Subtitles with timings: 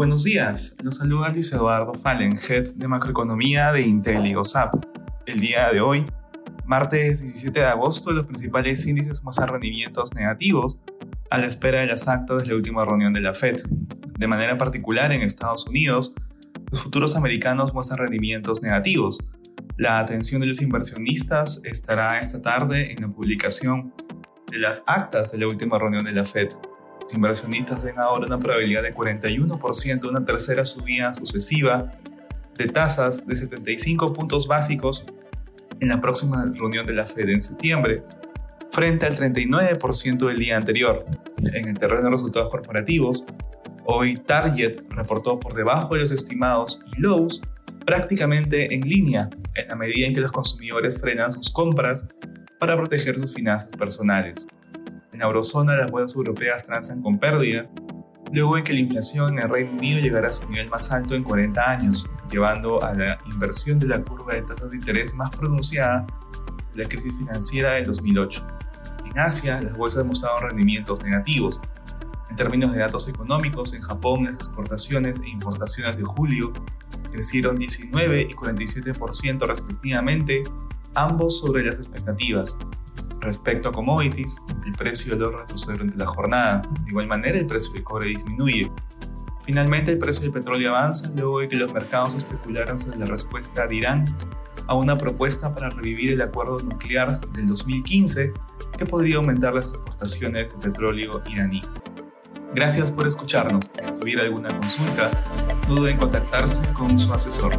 [0.00, 4.72] Buenos días, los saluda Luis Eduardo Fallen, Head de Macroeconomía de Intel y GOSAP.
[5.26, 6.06] El día de hoy,
[6.64, 10.78] martes 17 de agosto, los principales índices muestran rendimientos negativos
[11.28, 13.60] a la espera de las actas de la última reunión de la Fed.
[14.18, 16.14] De manera particular, en Estados Unidos,
[16.70, 19.22] los futuros americanos muestran rendimientos negativos.
[19.76, 23.92] La atención de los inversionistas estará esta tarde en la publicación
[24.50, 26.48] de las actas de la última reunión de la Fed.
[27.12, 31.92] Inversionistas ven ahora una probabilidad de 41% de una tercera subida sucesiva
[32.56, 35.04] de tasas de 75 puntos básicos
[35.80, 38.02] en la próxima reunión de la Fed en septiembre,
[38.70, 41.06] frente al 39% del día anterior.
[41.52, 43.24] En el terreno de resultados corporativos,
[43.86, 47.40] hoy Target reportó por debajo de los estimados y Lowe's
[47.86, 52.08] prácticamente en línea, en la medida en que los consumidores frenan sus compras
[52.58, 54.46] para proteger sus finanzas personales.
[55.20, 57.70] En la eurozona las bolsas europeas transan con pérdidas,
[58.32, 61.14] luego en que la inflación en el Reino Unido llegará a su nivel más alto
[61.14, 65.36] en 40 años, llevando a la inversión de la curva de tasas de interés más
[65.36, 66.06] pronunciada
[66.72, 68.46] de la crisis financiera del 2008.
[69.10, 71.60] En Asia, las bolsas mostraron rendimientos negativos.
[72.30, 76.50] En términos de datos económicos, en Japón las exportaciones e importaciones de julio
[77.12, 80.44] crecieron 19 y 47% respectivamente,
[80.94, 82.56] ambos sobre las expectativas.
[83.20, 86.62] Respecto a commodities, el precio del oro retrocede durante la jornada.
[86.84, 88.70] De igual manera, el precio del cobre disminuye.
[89.44, 93.66] Finalmente, el precio del petróleo avanza luego de que los mercados especularan sobre la respuesta
[93.66, 94.04] de Irán
[94.66, 98.32] a una propuesta para revivir el acuerdo nuclear del 2015
[98.78, 101.60] que podría aumentar las exportaciones de petróleo iraní.
[102.54, 103.70] Gracias por escucharnos.
[103.82, 105.10] Si tuviera alguna consulta,
[105.68, 107.52] no duden en contactarse con su asesor.